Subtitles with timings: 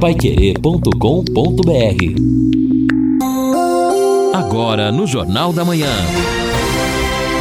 [0.00, 0.92] paiquerê.com.br
[4.32, 5.90] Agora no Jornal da Manhã.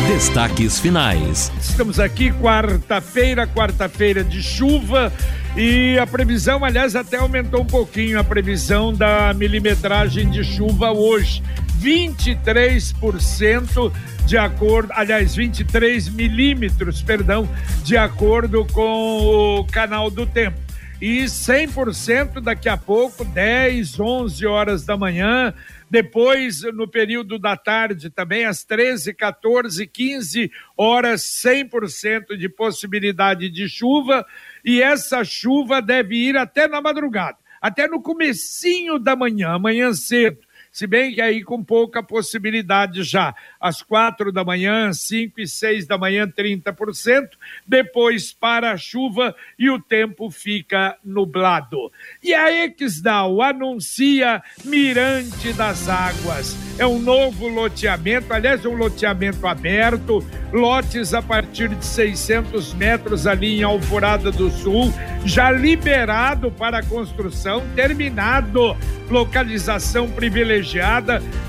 [0.07, 1.51] Destaques finais.
[1.59, 5.13] Estamos aqui quarta-feira, quarta-feira de chuva
[5.55, 11.43] e a previsão, aliás, até aumentou um pouquinho a previsão da milimetragem de chuva hoje.
[11.79, 13.91] 23%
[14.25, 17.47] de acordo, aliás, 23 milímetros, perdão,
[17.83, 20.66] de acordo com o canal do tempo.
[20.99, 25.53] E 100% daqui a pouco, 10, 11 horas da manhã,
[25.87, 33.69] depois, no período da tarde, também às 13, 14, 15 horas, 100% de possibilidade de
[33.69, 34.25] chuva.
[34.65, 40.46] E essa chuva deve ir até na madrugada, até no comecinho da manhã, amanhã cedo
[40.77, 43.33] se bem que aí com pouca possibilidade já.
[43.59, 47.29] Às quatro da manhã, cinco e seis da manhã, 30%,
[47.65, 51.91] depois para a chuva e o tempo fica nublado.
[52.21, 56.55] E a Exdal anuncia Mirante das Águas.
[56.77, 63.61] É um novo loteamento, aliás, um loteamento aberto, lotes a partir de 600 metros ali
[63.61, 64.93] em Alvorada do Sul,
[65.25, 68.77] já liberado para construção, terminado.
[69.09, 70.66] Localização privilegiada,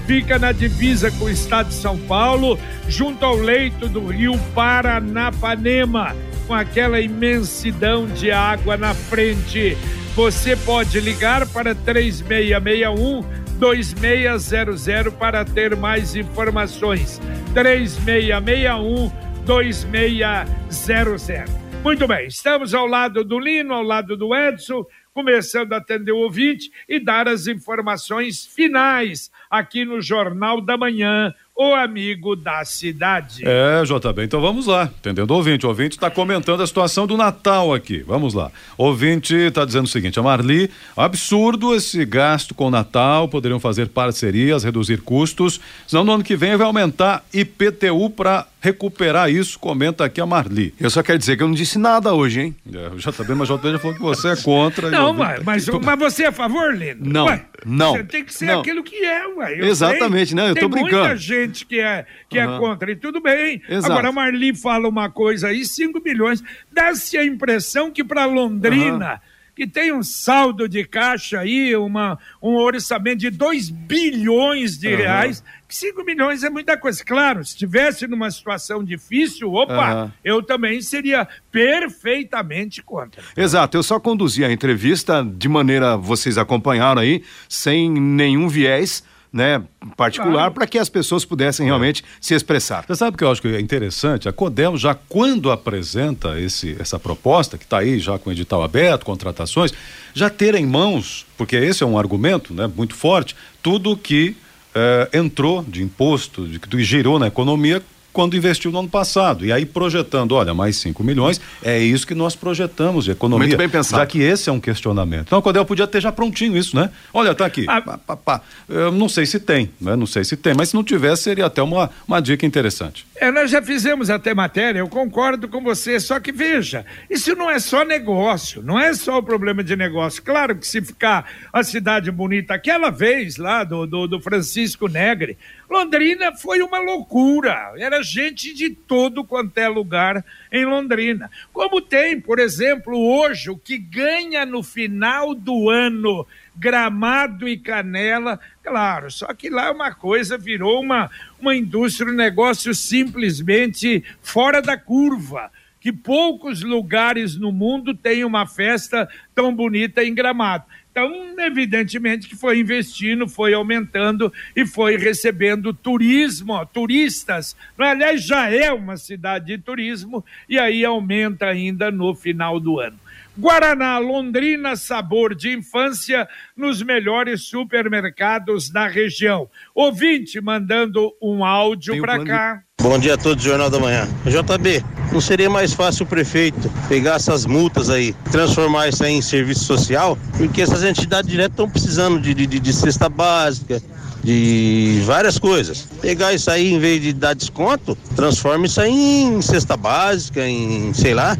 [0.06, 6.14] fica na divisa com o estado de São Paulo, junto ao leito do rio Paranapanema,
[6.46, 9.76] com aquela imensidão de água na frente.
[10.14, 13.24] Você pode ligar para 3661
[13.58, 17.20] 2600 para ter mais informações.
[17.54, 19.10] 3661
[19.44, 21.68] 2600.
[21.82, 24.84] Muito bem, estamos ao lado do Lino, ao lado do Edson,
[25.18, 31.34] começando a atender o ouvinte e dar as informações finais aqui no Jornal da Manhã,
[31.56, 33.42] o amigo da cidade.
[33.44, 35.66] É, JB, então vamos lá, entendendo o ouvinte.
[35.66, 37.98] O ouvinte está comentando a situação do Natal aqui.
[38.06, 38.52] Vamos lá.
[38.76, 43.58] O ouvinte está dizendo o seguinte: a Marli, absurdo esse gasto com o Natal, poderiam
[43.58, 49.58] fazer parcerias, reduzir custos, senão no ano que vem vai aumentar IPTU para recuperar isso,
[49.58, 50.74] comenta aqui a Marli.
[50.80, 52.56] Eu só quero dizer que eu não disse nada hoje, hein?
[52.72, 54.90] É, o JB, mas o JB já falou que você é contra.
[54.90, 57.00] Não, mas, mas, mas, você é a favor, Lino?
[57.00, 57.92] Não, ué, não.
[57.92, 58.60] Você tem que ser não.
[58.60, 59.60] aquilo que é, ué.
[59.60, 60.90] Eu Exatamente, sei, não, eu tô brincando.
[60.90, 62.56] Tem muita gente que é, que uhum.
[62.56, 63.62] é contra, e tudo bem.
[63.68, 63.92] Exato.
[63.92, 66.42] Agora, a Marli fala uma coisa aí, 5 milhões,
[66.72, 69.14] dá-se a impressão que para Londrina...
[69.14, 69.27] Uhum
[69.58, 74.96] que tem um saldo de caixa aí, uma, um orçamento de 2 bilhões de uhum.
[74.96, 77.04] reais, que 5 milhões é muita coisa.
[77.04, 80.10] Claro, se estivesse numa situação difícil, opa, uhum.
[80.22, 83.20] eu também seria perfeitamente contra.
[83.36, 89.02] Exato, eu só conduzi a entrevista de maneira, vocês acompanharam aí, sem nenhum viés
[89.38, 89.62] né,
[89.96, 90.52] particular claro.
[90.52, 91.68] para que as pessoas pudessem é.
[91.68, 92.84] realmente se expressar.
[92.84, 94.28] Você sabe que eu acho que é interessante?
[94.28, 99.06] A Codel já quando apresenta esse, essa proposta, que está aí já com edital aberto,
[99.06, 99.72] contratações,
[100.12, 104.36] já ter em mãos, porque esse é um argumento né, muito forte, tudo que
[104.74, 107.80] eh, entrou de imposto, de, que girou na economia
[108.18, 109.46] quando investiu no ano passado.
[109.46, 113.46] E aí projetando, olha, mais 5 milhões, é isso que nós projetamos de economia.
[113.46, 114.00] Muito bem pensado.
[114.00, 115.26] Já que esse é um questionamento.
[115.28, 116.90] Então, o Codel podia ter já prontinho isso, né?
[117.14, 117.64] Olha, tá aqui.
[117.68, 117.80] Ah.
[117.80, 118.40] Pá, pá, pá.
[118.68, 119.94] Eu não sei se tem, né?
[119.94, 123.06] Não sei se tem, mas se não tivesse, seria até uma, uma dica interessante.
[123.20, 127.50] É, nós já fizemos até matéria, eu concordo com você, só que veja, isso não
[127.50, 130.22] é só negócio, não é só o problema de negócio.
[130.22, 135.36] Claro que se ficar a cidade bonita, aquela vez lá do, do, do Francisco Negre,
[135.68, 137.72] Londrina foi uma loucura.
[137.76, 141.30] Era gente de todo quanto é lugar em Londrina.
[141.52, 146.24] Como tem, por exemplo, hoje, o que ganha no final do ano
[146.58, 151.08] Gramado e Canela, claro, só que lá uma coisa virou uma,
[151.40, 155.50] uma indústria, um negócio simplesmente fora da curva
[155.80, 160.64] que poucos lugares no mundo têm uma festa tão bonita em Gramado.
[160.90, 167.56] Então, evidentemente que foi investindo, foi aumentando e foi recebendo turismo, turistas.
[167.78, 172.98] Aliás, já é uma cidade de turismo e aí aumenta ainda no final do ano.
[173.38, 176.26] Guaraná Londrina, sabor de infância
[176.56, 179.48] nos melhores supermercados da região.
[179.72, 182.62] Ouvinte mandando um áudio para cá.
[182.82, 184.08] Bom dia a todos do Jornal da Manhã.
[184.24, 189.22] JB, não seria mais fácil o prefeito pegar essas multas aí, transformar isso aí em
[189.22, 190.18] serviço social?
[190.36, 193.80] Porque essas entidades diretas estão precisando de, de, de cesta básica,
[194.22, 195.86] de várias coisas.
[196.00, 200.92] Pegar isso aí, em vez de dar desconto, transforma isso aí em cesta básica, em
[200.92, 201.36] sei lá,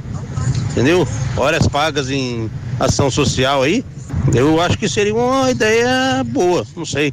[0.70, 1.06] entendeu?
[1.36, 3.84] Horas pagas em ação social aí.
[4.34, 7.12] Eu acho que seria uma ideia boa, não sei.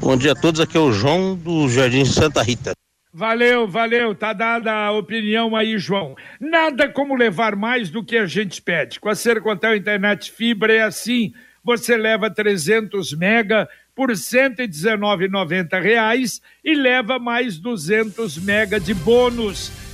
[0.00, 2.72] Bom dia a todos, aqui é o João do Jardim Santa Rita.
[3.12, 6.14] Valeu, valeu, tá dada a opinião aí, João.
[6.40, 9.00] Nada como levar mais do que a gente pede.
[9.00, 11.32] Com a Sercontel Internet Fibra é assim
[11.68, 19.70] você leva 300 mega por 119,90 reais e leva mais 200 mega de bônus.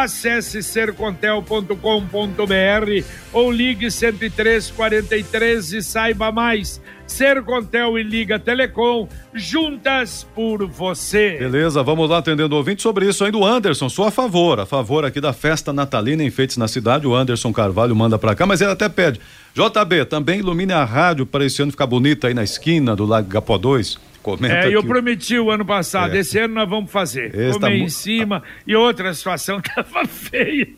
[0.00, 3.04] Acesse sercontel.com.br
[3.34, 6.80] ou ligue 10343 e saiba mais.
[7.06, 11.36] Sercontel e Liga Telecom, juntas por você.
[11.38, 13.36] Beleza, vamos lá atendendo o ouvinte sobre isso ainda.
[13.36, 17.06] O Anderson, sou a favor, a favor aqui da festa natalina enfeites na cidade.
[17.06, 19.20] O Anderson Carvalho manda pra cá, mas ele até pede.
[19.54, 23.28] JB, também ilumine a rádio para esse ano ficar bonita aí na esquina do Lago
[23.28, 23.98] Gapó 2.
[24.22, 26.18] Comenta é, eu prometi o ano passado, é.
[26.18, 27.34] esse ano nós vamos fazer.
[27.34, 30.68] Esse Comer tá em cima e outra situação tava feia.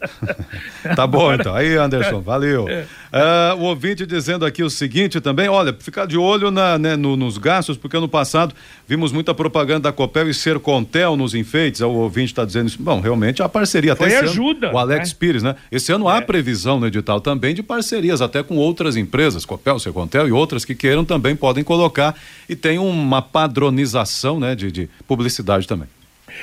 [0.95, 1.55] tá bom então.
[1.55, 2.69] Aí, Anderson, valeu.
[2.69, 2.87] É.
[3.13, 7.17] Uh, o ouvinte dizendo aqui o seguinte também, olha, ficar de olho na, né, no,
[7.17, 8.55] nos gastos, porque ano passado
[8.89, 11.81] vimos muita propaganda da Copel e Sercontel nos enfeites.
[11.81, 12.81] O ouvinte está dizendo isso.
[12.81, 14.69] Bom, realmente a parceria Foi até ajuda.
[14.69, 15.17] Ano, o Alex né?
[15.19, 15.57] Pires, né?
[15.71, 16.21] Esse ano há é.
[16.21, 20.75] previsão no edital também de parcerias, até com outras empresas, Copel, Sercontel e outras que
[20.75, 22.15] queiram também podem colocar
[22.49, 25.89] e tem uma padronização né, de, de publicidade também.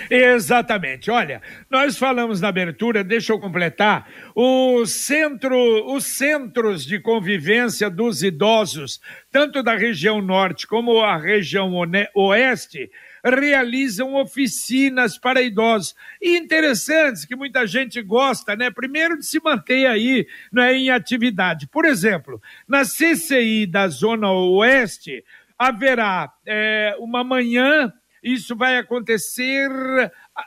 [0.09, 1.09] Exatamente.
[1.09, 8.21] Olha, nós falamos na abertura, deixa eu completar, o centro, os centros de convivência dos
[8.24, 9.01] idosos,
[9.31, 11.74] tanto da região norte como a região
[12.13, 12.89] oeste,
[13.24, 15.95] realizam oficinas para idosos.
[16.21, 18.71] E interessantes, que muita gente gosta, né?
[18.71, 21.68] Primeiro de se manter aí né, em atividade.
[21.68, 25.24] Por exemplo, na CCI da Zona Oeste,
[25.60, 29.70] haverá é, uma manhã isso vai acontecer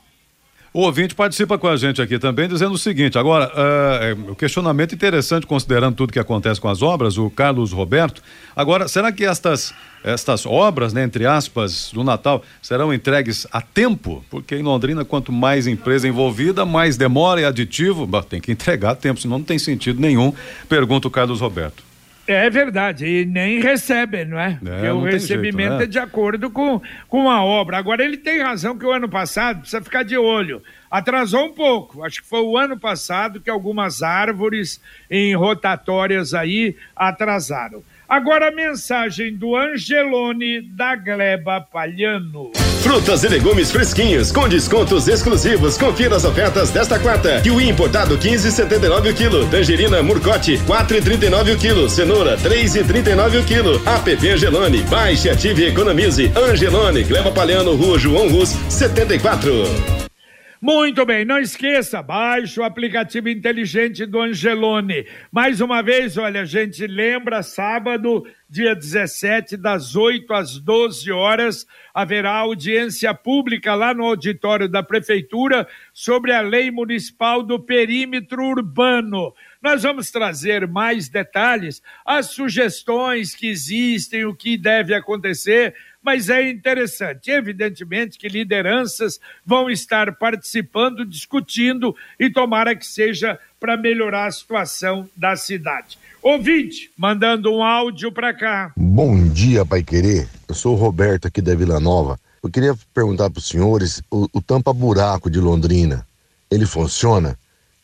[0.73, 4.95] O ouvinte participa com a gente aqui também, dizendo o seguinte: agora, uh, o questionamento
[4.95, 8.23] interessante, considerando tudo que acontece com as obras, o Carlos Roberto.
[8.56, 14.23] Agora, será que estas, estas obras, né, entre aspas, do Natal, serão entregues a tempo?
[14.29, 18.07] Porque em Londrina, quanto mais empresa envolvida, mais demora e aditivo.
[18.07, 20.33] Bah, tem que entregar a tempo, senão não tem sentido nenhum,
[20.69, 21.90] pergunta o Carlos Roberto.
[22.31, 24.51] É verdade, e nem recebe, não é?
[24.51, 25.83] é Porque o recebimento jeito, né?
[25.83, 27.78] é de acordo com, com a obra.
[27.78, 32.04] Agora, ele tem razão que o ano passado, precisa ficar de olho, atrasou um pouco.
[32.04, 37.83] Acho que foi o ano passado que algumas árvores em rotatórias aí atrasaram.
[38.11, 42.51] Agora a mensagem do Angelone da Gleba Palhano.
[42.83, 45.77] Frutas e legumes fresquinhos com descontos exclusivos.
[45.77, 47.39] Confira as ofertas desta quarta.
[47.39, 49.49] Kiwi importado 15,79 o quilo.
[49.49, 51.89] Tangerina Murcote 4,39 o quilo.
[51.89, 53.81] Cenoura 3,39 o quilo.
[53.87, 54.83] App Angelone.
[54.89, 56.30] Baixe, ative e economize.
[56.35, 60.10] Angelone, Gleba Palhano, Rua João Rus 74.
[60.63, 65.07] Muito bem, não esqueça, baixe o aplicativo inteligente do Angelone.
[65.31, 71.65] Mais uma vez, olha, a gente lembra, sábado, dia 17, das 8 às 12 horas,
[71.91, 79.33] haverá audiência pública lá no auditório da Prefeitura sobre a lei municipal do perímetro urbano.
[79.63, 86.49] Nós vamos trazer mais detalhes, as sugestões que existem, o que deve acontecer mas é
[86.49, 87.29] interessante.
[87.29, 95.07] Evidentemente que lideranças vão estar participando, discutindo e tomara que seja para melhorar a situação
[95.15, 95.97] da cidade.
[96.21, 98.71] Ouvinte, mandando um áudio para cá.
[98.77, 100.27] Bom dia, Pai Querer.
[100.47, 102.19] Eu sou o Roberto aqui da Vila Nova.
[102.43, 106.05] Eu queria perguntar para os senhores o, o tampa-buraco de Londrina.
[106.49, 107.37] Ele funciona?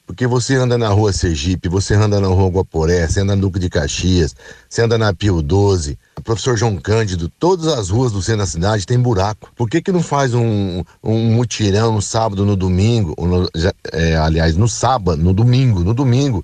[0.08, 3.60] Porque você anda na rua Sergipe, você anda na rua Guaporé, você anda na Duque
[3.60, 4.34] de Caxias,
[4.70, 8.88] você anda na Pio 12, professor João Cândido, todas as ruas do centro da cidade
[8.88, 9.52] tem buraco.
[9.54, 13.50] Por que que não faz um, um mutirão no sábado, no domingo, no,
[13.92, 16.44] é, aliás, no sábado, no domingo, no domingo,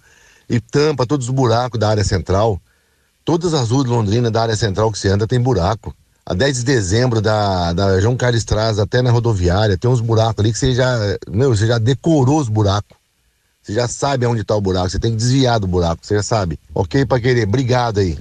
[0.49, 2.61] e tampa todos os buracos da área central?
[3.23, 5.95] Todas as ruas de Londrina da área central que você anda tem buraco.
[6.25, 10.43] A 10 de dezembro da, da João Carlos Traz até na rodoviária, tem uns buracos
[10.43, 10.97] ali que você já,
[11.29, 13.02] meu, você já decorou os buracos.
[13.63, 16.23] Você já sabe onde está o buraco, você tem que desviar do buraco, você já
[16.23, 16.59] sabe.
[16.75, 18.17] Ok, para querer, obrigado aí.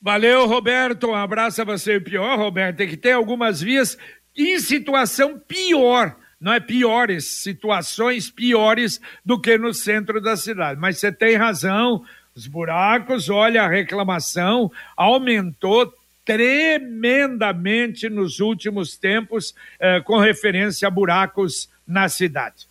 [0.00, 1.08] Valeu, Roberto.
[1.08, 2.00] Um abraço a você.
[2.00, 3.98] Pior, Roberto, tem que ter algumas vias
[4.34, 6.16] em situação pior.
[6.40, 10.80] Não é piores, situações piores do que no centro da cidade.
[10.80, 12.02] Mas você tem razão,
[12.34, 15.92] os buracos, olha, a reclamação aumentou
[16.24, 22.67] tremendamente nos últimos tempos eh, com referência a buracos na cidade.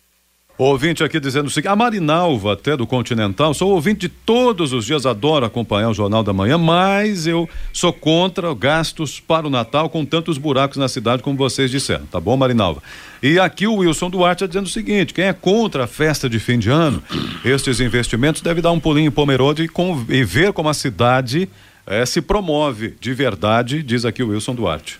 [0.58, 4.84] Ouvinte aqui dizendo o seguinte, a Marinalva, até do Continental, sou ouvinte de todos os
[4.84, 9.88] dias, adoro acompanhar o Jornal da Manhã, mas eu sou contra gastos para o Natal
[9.88, 12.82] com tantos buracos na cidade como vocês disseram, tá bom, Marinalva?
[13.22, 16.40] E aqui o Wilson Duarte está dizendo o seguinte, quem é contra a festa de
[16.40, 17.00] fim de ano,
[17.44, 21.48] estes investimentos deve dar um pulinho em Pomerode e, com, e ver como a cidade
[21.86, 24.98] eh, se promove de verdade, diz aqui o Wilson Duarte.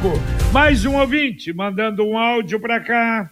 [0.52, 3.28] Mais um ouvinte mandando um áudio para cá.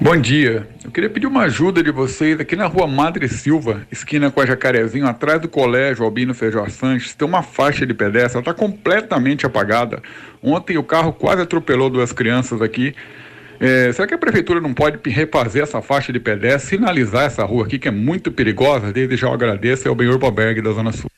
[0.00, 0.66] Bom dia.
[0.84, 4.46] Eu queria pedir uma ajuda de vocês aqui na rua Madre Silva, esquina com a
[4.46, 7.14] Jacarezinho, atrás do colégio Albino Feijó Sanches.
[7.14, 10.00] Tem uma faixa de pedestre, ela está completamente apagada.
[10.42, 12.94] Ontem o carro quase atropelou duas crianças aqui.
[13.60, 17.64] É, será que a prefeitura não pode refazer essa faixa de pedestre, sinalizar essa rua
[17.64, 18.92] aqui que é muito perigosa?
[18.92, 21.10] Desde já eu agradeço, é o Benhur Boberg da Zona Sul.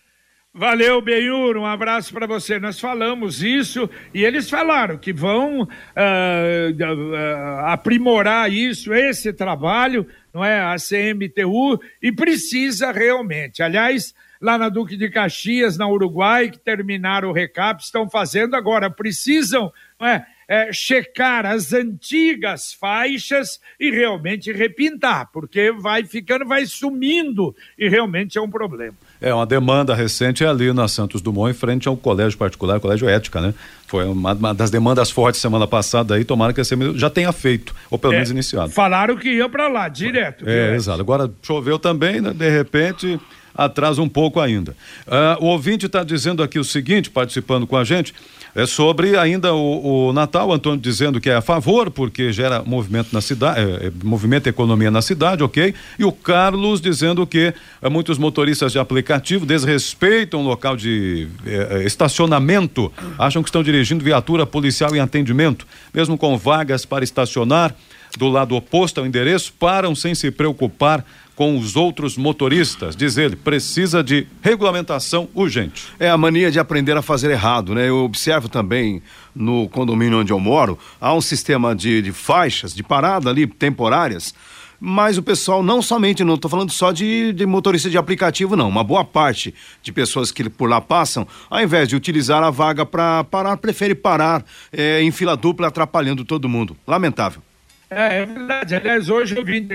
[0.58, 2.58] Valeu, Benhur, um abraço para você.
[2.58, 10.42] Nós falamos isso e eles falaram que vão uh, uh, aprimorar isso, esse trabalho, não
[10.42, 10.60] é?
[10.60, 13.62] A CMTU, e precisa realmente.
[13.62, 18.88] Aliás, lá na Duque de Caxias, na Uruguai, que terminaram o recap, estão fazendo agora,
[18.88, 19.70] precisam,
[20.00, 20.26] não é?
[20.48, 28.38] É, checar as antigas faixas e realmente repintar, porque vai ficando, vai sumindo e realmente
[28.38, 28.96] é um problema.
[29.20, 33.08] É, uma demanda recente é ali na Santos Dumont, em frente ao colégio particular, colégio
[33.08, 33.54] Ética, né?
[33.87, 37.32] Foi uma, uma das demandas fortes semana passada aí, tomara que a CMU já tenha
[37.32, 38.70] feito, ou pelo é, menos iniciado.
[38.70, 40.49] Falaram que ia para lá, direto.
[40.49, 41.00] É, exato.
[41.00, 42.32] Agora choveu também, né?
[42.32, 43.18] De repente
[43.56, 44.76] atrasa um pouco ainda.
[45.06, 48.12] Uh, o ouvinte está dizendo aqui o seguinte, participando com a gente,
[48.56, 53.08] é sobre ainda o, o, Natal, Antônio dizendo que é a favor, porque gera movimento
[53.12, 55.75] na cidade, é, é, movimento economia na cidade, ok?
[55.98, 61.80] E o Carlos dizendo que é, muitos motoristas de aplicativo desrespeitam o local de é,
[61.80, 67.75] é, estacionamento, acham que estão dirigindo viatura policial em atendimento, mesmo com vagas para estacionar
[68.16, 71.04] do lado oposto ao endereço, param sem se preocupar
[71.37, 72.96] com os outros motoristas.
[72.96, 75.85] Diz ele, precisa de regulamentação urgente.
[76.00, 77.88] É a mania de aprender a fazer errado, né?
[77.88, 79.02] Eu observo também
[79.35, 84.35] no condomínio onde eu moro, há um sistema de, de faixas, de parada ali, temporárias,
[84.80, 88.68] mas o pessoal não somente, não estou falando só de, de, motorista de aplicativo, não.
[88.68, 92.85] Uma boa parte de pessoas que por lá passam, ao invés de utilizar a vaga
[92.85, 96.76] para parar, prefere parar é, em fila dupla, atrapalhando todo mundo.
[96.87, 97.45] Lamentável.
[97.90, 98.75] É, é verdade.
[98.75, 99.69] Aliás, hoje eu vim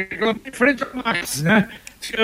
[0.45, 1.69] em frente ao Max, né?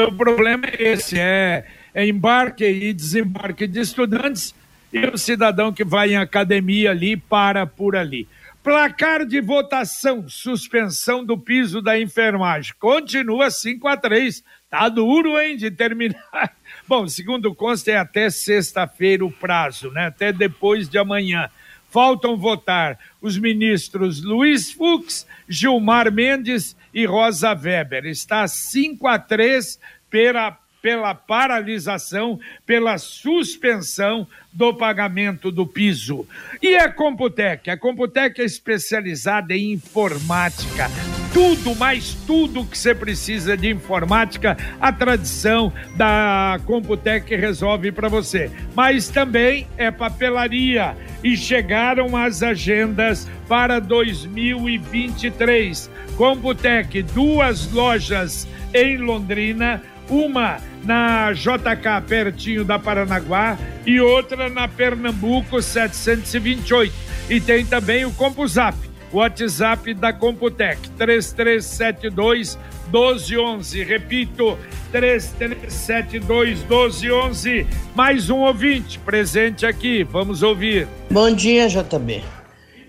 [0.07, 4.53] O problema é esse, é, é embarque e desembarque de estudantes
[4.91, 8.27] e o cidadão que vai em academia ali para por ali.
[8.63, 12.73] Placar de votação, suspensão do piso da enfermagem.
[12.77, 16.17] Continua 5 a 3 Tá duro, hein, de terminar.
[16.87, 20.07] Bom, segundo consta, é até sexta-feira o prazo, né?
[20.07, 21.49] Até depois de amanhã.
[21.89, 28.05] Faltam votar os ministros Luiz Fux, Gilmar Mendes e Rosa Weber.
[28.05, 29.79] Está 5 a 3
[30.09, 36.25] pela pela paralisação, pela suspensão do pagamento do piso.
[36.61, 37.69] E a Computec?
[37.69, 40.89] A Computec é especializada em informática.
[41.33, 48.49] Tudo, mais tudo que você precisa de informática, a tradição da Computec resolve para você.
[48.73, 55.91] Mas também é papelaria e chegaram as agendas para 2023.
[56.15, 65.61] Computec, duas lojas em Londrina, uma na JK, pertinho da Paranaguá, e outra na Pernambuco
[65.61, 66.93] 728.
[67.29, 68.77] E tem também o CompuZap,
[69.11, 72.57] o WhatsApp da Computec, 3372
[72.91, 73.83] 1211.
[73.83, 74.57] Repito,
[74.91, 77.67] 3372 1211.
[77.93, 80.87] Mais um ouvinte presente aqui, vamos ouvir.
[81.11, 82.23] Bom dia, JB.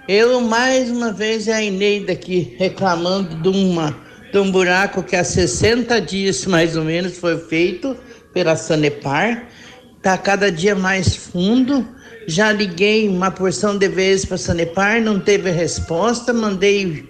[0.07, 5.17] Eu mais uma vez é a Ineida aqui reclamando de uma de um buraco que
[5.17, 7.97] há 60 dias mais ou menos foi feito
[8.33, 9.49] pela Sanepar.
[9.97, 11.87] Está cada dia mais fundo.
[12.27, 16.33] Já liguei uma porção de vezes para a Sanepar, não teve resposta.
[16.33, 17.05] Mandei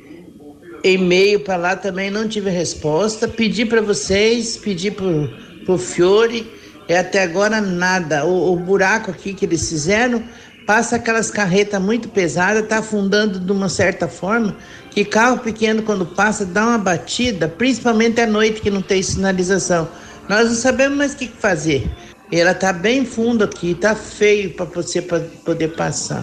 [0.84, 3.26] e-mail para lá também, não tive resposta.
[3.26, 6.46] Pedi para vocês, pedi para o Fiore,
[6.88, 8.24] e até agora nada.
[8.24, 10.22] O, o buraco aqui que eles fizeram
[10.68, 14.54] passa aquelas carretas muito pesadas, está afundando de uma certa forma,
[14.90, 19.88] que carro pequeno quando passa dá uma batida, principalmente à noite que não tem sinalização.
[20.28, 21.90] Nós não sabemos mais o que fazer.
[22.30, 26.22] Ela está bem fundo aqui, está feio para você poder passar.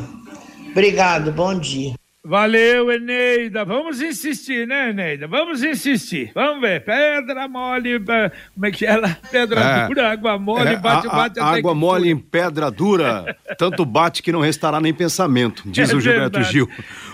[0.70, 1.96] Obrigado, bom dia.
[2.28, 3.64] Valeu, Eneida.
[3.64, 5.28] Vamos insistir, né, Eneida?
[5.28, 6.32] Vamos insistir.
[6.34, 6.84] Vamos ver.
[6.84, 9.16] Pedra mole, como é que é ela?
[9.30, 11.40] Pedra é, dura, água mole, é, bate, bate.
[11.40, 15.92] A, a, água mole em pedra dura, tanto bate que não restará nem pensamento, diz
[15.92, 16.68] é o Gilberto Gil.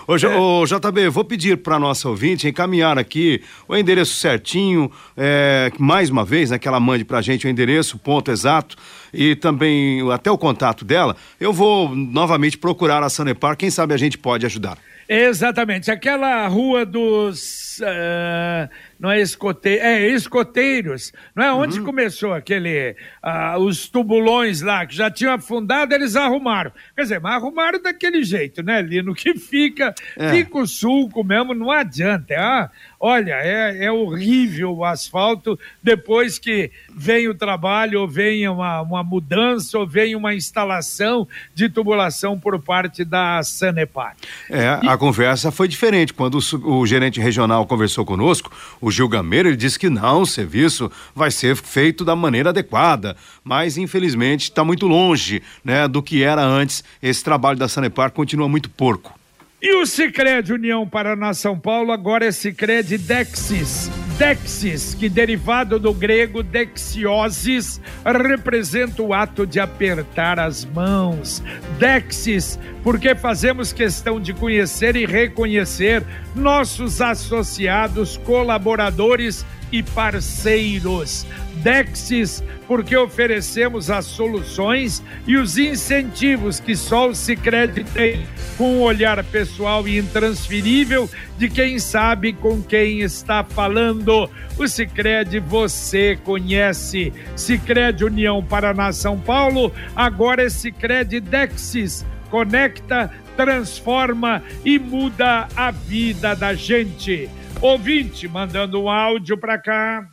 [0.08, 0.66] Ô, é.
[0.66, 6.50] JB, vou pedir para nossa ouvinte encaminhar aqui o endereço certinho, é, mais uma vez,
[6.50, 8.78] né, que ela mande para a gente o endereço, o ponto exato
[9.12, 11.16] e também até o contato dela.
[11.38, 14.78] Eu vou novamente procurar a Sanepar, quem sabe a gente pode ajudar.
[15.08, 15.90] Exatamente.
[15.90, 17.80] Aquela rua dos.
[17.80, 18.68] Uh,
[19.02, 21.52] não é escoteiros, é escoteiros, não é?
[21.52, 21.84] Onde uhum.
[21.84, 26.70] começou aquele, uh, os tubulões lá, que já tinham afundado, eles arrumaram.
[26.94, 29.12] Quer dizer, mas arrumaram daquele jeito, né, Lino?
[29.22, 30.30] Que fica, é.
[30.30, 32.34] fica o sulco mesmo, não adianta.
[32.36, 38.82] Ah, olha, é, é horrível o asfalto depois que vem o trabalho, ou vem uma,
[38.82, 44.16] uma mudança, ou vem uma instalação de tubulação por parte da Sanepar.
[44.50, 44.88] É, e...
[44.88, 46.12] a conversa foi diferente.
[46.12, 50.26] Quando o, o gerente regional conversou conosco, o Gil Gameiro, ele disse que não, o
[50.26, 56.22] serviço vai ser feito da maneira adequada, mas infelizmente está muito longe, né, do que
[56.22, 56.84] era antes.
[57.02, 59.18] Esse trabalho da Sanepar continua muito porco.
[59.60, 64.01] E o Sicredi União Paraná São Paulo agora é Sicredi Dexis.
[64.18, 71.42] Dexis, que derivado do grego dexiosis, representa o ato de apertar as mãos.
[71.78, 76.02] Dexis, porque fazemos questão de conhecer e reconhecer
[76.34, 81.26] nossos associados, colaboradores e parceiros.
[81.56, 88.82] Dexis, porque oferecemos as soluções e os incentivos que só o Sicredi tem, com um
[88.82, 91.08] olhar pessoal e intransferível
[91.38, 94.28] de quem sabe com quem está falando.
[94.58, 97.12] O Sicredi você conhece.
[97.34, 102.04] Sicredi União Paraná São Paulo, agora é Sicredi Dexis.
[102.30, 107.28] Conecta, transforma e muda a vida da gente.
[107.62, 110.04] Ouvinte mandando um áudio para cá.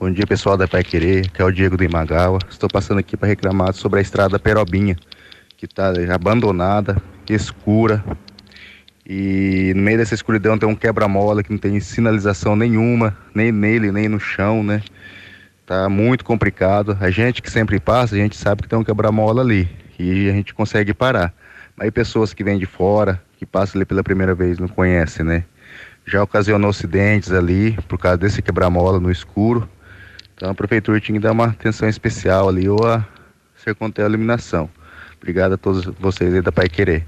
[0.00, 2.38] Bom dia, pessoal da Pai Querer, que é o Diego do Imagawa.
[2.48, 4.96] Estou passando aqui para reclamar sobre a estrada Perobinha,
[5.58, 6.96] que está abandonada,
[7.28, 8.02] escura.
[9.04, 13.92] E no meio dessa escuridão tem um quebra-mola que não tem sinalização nenhuma, nem nele,
[13.92, 14.82] nem no chão, né?
[15.66, 16.96] Tá muito complicado.
[16.98, 20.32] A gente que sempre passa, a gente sabe que tem um quebra-mola ali e a
[20.32, 21.34] gente consegue parar.
[21.78, 25.44] Aí pessoas que vêm de fora, que passam ali pela primeira vez, não conhecem, né?
[26.06, 29.68] Já ocasionou acidentes ali por causa desse quebra-mola no escuro.
[30.34, 33.04] Então a prefeitura tinha que dar uma atenção especial ali ou a
[33.56, 34.70] ser contra a iluminação.
[35.16, 37.04] Obrigado a todos vocês aí da Pai Querer.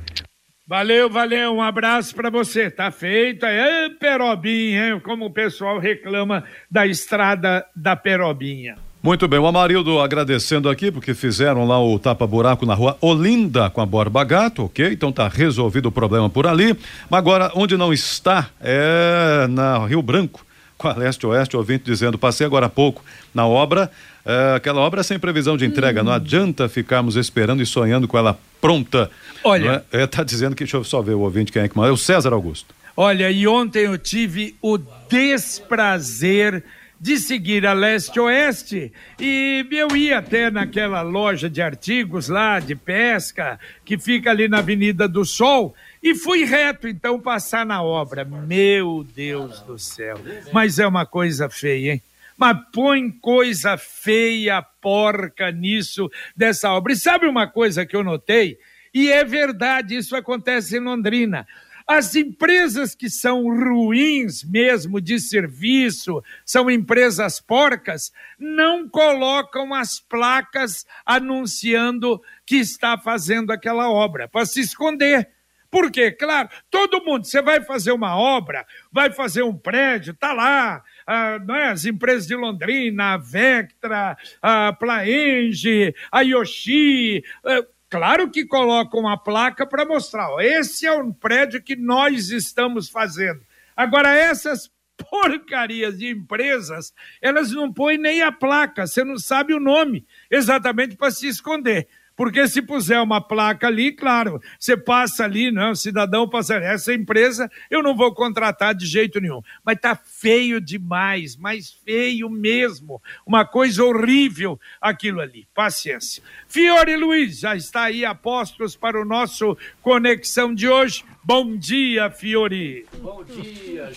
[0.66, 2.70] Valeu, valeu, um abraço para você.
[2.70, 8.76] Tá feito aí, Perobinha, como o pessoal reclama da estrada da Perobinha.
[9.00, 13.80] Muito bem, o Amarildo agradecendo aqui, porque fizeram lá o tapa-buraco na rua Olinda com
[13.80, 14.92] a Borba Gato, ok?
[14.92, 16.76] Então tá resolvido o problema por ali.
[17.08, 20.44] Mas agora, onde não está, é na Rio Branco
[20.76, 23.90] com a leste-oeste, ouvinte dizendo, passei agora há pouco na obra,
[24.24, 28.38] eh, aquela obra sem previsão de entrega, não adianta ficarmos esperando e sonhando com ela
[28.60, 29.10] pronta.
[29.42, 30.06] Olha- Não é?
[30.06, 31.96] tá dizendo que, deixa eu só ver o ouvinte quem é que manda, é o
[31.96, 32.72] César Augusto.
[32.96, 36.62] Olha, e ontem eu tive o desprazer
[37.00, 43.58] de seguir a leste-oeste e eu ia até naquela loja de artigos lá de pesca
[43.84, 48.24] que fica ali na Avenida do Sol e fui reto então passar na obra.
[48.24, 50.18] Meu Deus do céu,
[50.52, 52.02] mas é uma coisa feia, hein?
[52.36, 56.92] Mas põe coisa feia, porca nisso dessa obra.
[56.92, 58.58] E sabe uma coisa que eu notei?
[58.94, 61.46] E é verdade, isso acontece em Londrina.
[61.88, 70.84] As empresas que são ruins mesmo de serviço, são empresas porcas, não colocam as placas
[71.06, 75.30] anunciando que está fazendo aquela obra, para se esconder.
[75.70, 76.10] Por quê?
[76.10, 81.38] Claro, todo mundo, você vai fazer uma obra, vai fazer um prédio, tá lá, ah,
[81.38, 81.68] não é?
[81.68, 89.16] as empresas de Londrina, a Vectra, a Plaenge, a Yoshi, ah, claro que colocam uma
[89.16, 93.40] placa para mostrar, ó, esse é um prédio que nós estamos fazendo.
[93.76, 94.70] Agora, essas
[95.10, 100.96] porcarias de empresas, elas não põem nem a placa, você não sabe o nome, exatamente
[100.96, 101.88] para se esconder.
[102.18, 106.92] Porque se puser uma placa ali, claro, você passa ali, não, o cidadão passa, essa
[106.92, 109.40] empresa eu não vou contratar de jeito nenhum.
[109.64, 113.00] Mas tá feio demais, mas feio mesmo.
[113.24, 115.46] Uma coisa horrível aquilo ali.
[115.54, 116.20] Paciência.
[116.48, 121.04] Fiore Luiz, já está aí a postos para o nosso Conexão de hoje.
[121.22, 122.84] Bom dia, Fiore.
[123.00, 123.92] Bom dia,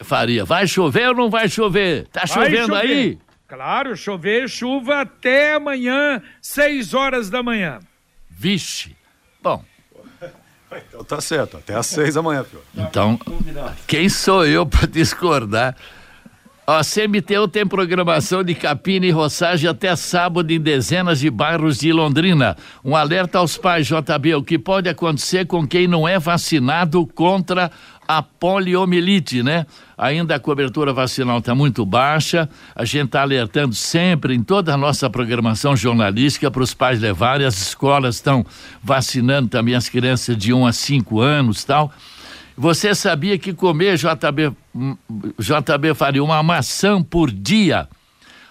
[0.00, 0.44] Faria.
[0.44, 2.06] Vai chover ou não vai chover?
[2.06, 2.86] Tá Vai chovendo chover.
[2.86, 3.18] aí?
[3.54, 7.78] Claro, chover, chuva até amanhã, seis horas da manhã.
[8.28, 8.96] Vixe.
[9.40, 9.62] Bom,
[10.88, 12.62] Então tá certo, até às seis da manhã, filho.
[12.74, 13.16] então,
[13.86, 15.76] quem sou eu para discordar?
[16.66, 21.92] A CMTU tem programação de capina e roçagem até sábado em dezenas de bairros de
[21.92, 22.56] Londrina.
[22.82, 27.70] Um alerta aos pais, JB, o que pode acontecer com quem não é vacinado contra
[28.06, 29.66] a poliomielite, né?
[29.96, 32.48] Ainda a cobertura vacinal está muito baixa.
[32.74, 37.46] A gente está alertando sempre em toda a nossa programação jornalística para os pais levarem.
[37.46, 38.44] As escolas estão
[38.82, 41.92] vacinando também as crianças de 1 a 5 anos tal.
[42.56, 44.96] Você sabia que comer JB, hum,
[45.38, 47.88] JB faria uma maçã por dia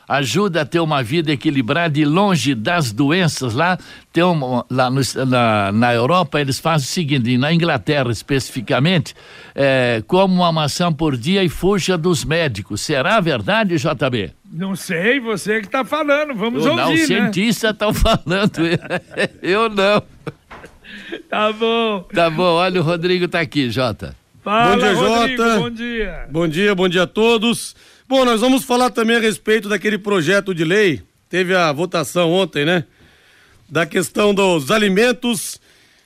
[0.07, 3.77] ajuda a ter uma vida equilibrada e longe das doenças lá
[4.11, 9.13] tem uma, lá no, na, na Europa eles fazem o seguinte na Inglaterra especificamente
[9.55, 15.19] é, como uma maçã por dia e fuja dos médicos será verdade JB Não sei,
[15.19, 17.15] você que está falando, vamos Eu não, ouvir, os né?
[17.15, 18.59] cientistas estão falando
[19.41, 20.03] eu não
[21.29, 22.01] Tá bom.
[22.13, 25.59] tá bom olha o Rodrigo tá aqui Jota Fala, bom dia, Rodrigo, Jota.
[25.59, 26.27] bom dia.
[26.29, 27.73] Bom dia, bom dia a todos.
[28.07, 31.01] Bom, nós vamos falar também a respeito daquele projeto de lei.
[31.29, 32.83] Teve a votação ontem, né?
[33.69, 35.59] Da questão dos alimentos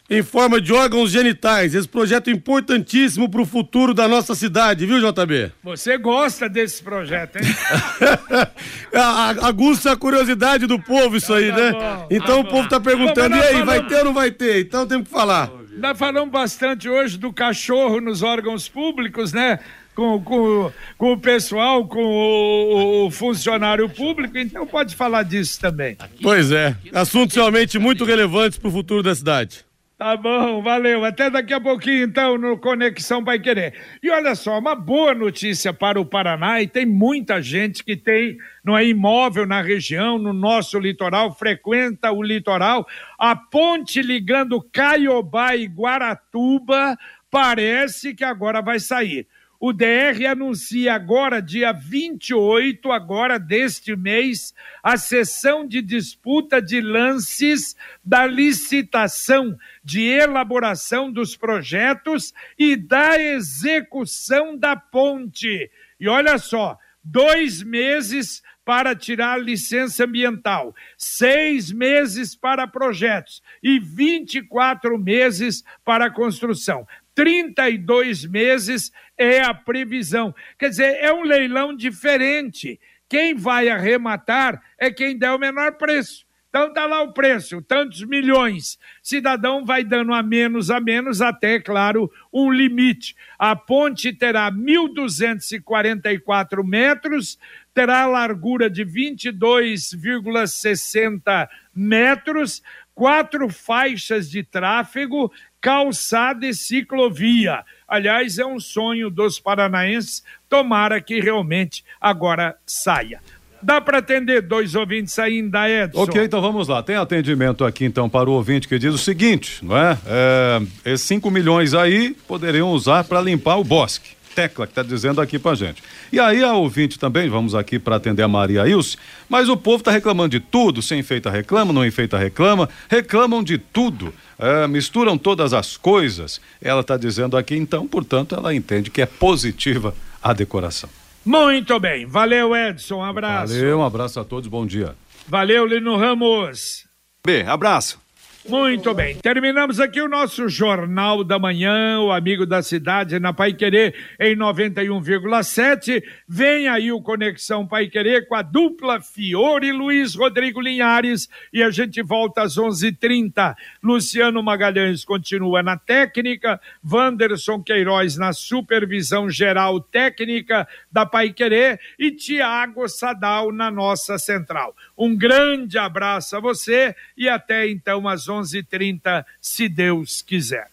[0.09, 1.75] em forma de órgãos genitais.
[1.75, 5.51] Esse projeto é importantíssimo para o futuro da nossa cidade, viu, JB?
[5.63, 7.43] Você gosta desse projeto, hein?
[9.41, 11.71] Aguça a curiosidade do povo isso aí, né?
[11.73, 13.97] bom, Então tá o povo tá Bom, perguntando, mas e aí, nós vai falamos- ter
[13.99, 14.61] ou não vai ter?
[14.61, 15.51] Então temos que falar.
[15.77, 19.59] Nós falamos bastante hoje do cachorro nos órgãos públicos, né?
[19.97, 25.97] Com, com, com o pessoal, com o, o funcionário público, então pode falar disso também.
[26.21, 29.65] Pois é, assuntos realmente muito relevantes para o futuro da cidade.
[29.97, 31.03] Tá bom, valeu.
[31.03, 33.73] Até daqui a pouquinho, então, no Conexão Vai Querer.
[34.03, 38.37] E olha só, uma boa notícia para o Paraná, e tem muita gente que tem
[38.63, 42.85] não é, imóvel na região, no nosso litoral, frequenta o litoral.
[43.17, 46.95] A ponte ligando Caiobá e Guaratuba
[47.31, 49.25] parece que agora vai sair.
[49.59, 57.75] O DR anuncia agora, dia 28, agora deste mês, a sessão de disputa de lances
[58.05, 65.71] da licitação de elaboração dos projetos e da execução da ponte.
[65.99, 73.79] E olha só, dois meses para tirar a licença ambiental, seis meses para projetos e
[73.79, 76.85] 24 meses para construção.
[77.15, 80.33] 32 meses é a previsão.
[80.57, 82.79] Quer dizer, é um leilão diferente.
[83.09, 86.27] Quem vai arrematar é quem der o menor preço.
[86.49, 88.79] Então tá lá o preço, tantos milhões.
[89.03, 93.15] Cidadão vai dando a menos a menos até, claro, um limite.
[93.37, 97.37] A ponte terá 1.244 metros,
[97.73, 102.63] terá largura de 22,60 metros,
[102.95, 107.63] quatro faixas de tráfego, calçada e ciclovia.
[107.87, 113.19] Aliás, é um sonho dos paranaenses Tomara que realmente agora saia.
[113.61, 116.01] Dá para atender dois ouvintes ainda, Edson?
[116.01, 116.83] Ok, então vamos lá.
[116.83, 119.97] Tem atendimento aqui então para o ouvinte que diz o seguinte, não é?
[120.05, 120.61] é
[120.93, 124.15] esses 5 milhões aí poderiam usar para limpar o bosque.
[124.35, 125.81] Tecla que está dizendo aqui para gente.
[126.13, 128.95] E aí a ouvinte também, vamos aqui para atender a Maria Ilse,
[129.27, 133.57] mas o povo está reclamando de tudo, sem enfeita reclama, não enfeita reclama, reclamam de
[133.57, 136.39] tudo, é, misturam todas as coisas.
[136.61, 140.89] Ela está dizendo aqui, então, portanto, ela entende que é positiva a decoração.
[141.25, 142.05] Muito bem.
[142.05, 142.97] Valeu, Edson.
[142.97, 143.53] Um abraço.
[143.53, 144.95] Valeu, um abraço a todos, bom dia.
[145.27, 146.85] Valeu, Lino Ramos.
[147.25, 148.06] B, abraço.
[148.47, 153.51] Muito bem, terminamos aqui o nosso Jornal da Manhã, o Amigo da Cidade na Pai
[153.51, 156.01] Querer em 91,7.
[156.25, 161.69] Vem aí o Conexão Pai Querer com a dupla Fiore Luiz Rodrigo Linhares e a
[161.69, 163.53] gente volta às 11:30.
[163.83, 166.57] Luciano Magalhães continua na técnica,
[166.89, 170.65] Wanderson Queiroz na supervisão geral técnica
[170.97, 174.75] da Pai Querer e Tiago Sadal na nossa central.
[174.97, 180.67] Um grande abraço a você e até então às 11:30, se Deus quiser.